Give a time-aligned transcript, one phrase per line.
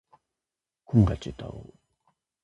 [0.03, 0.03] 小
[0.97, 1.63] 村寿太郎